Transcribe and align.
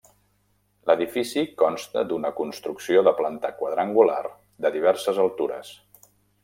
L'edifici 0.89 1.43
consta 1.63 2.03
d'una 2.13 2.33
construcció 2.39 3.05
de 3.09 3.15
planta 3.21 3.55
quadrangular, 3.61 4.21
de 4.67 4.77
diverses 4.79 5.23
altures. 5.29 5.77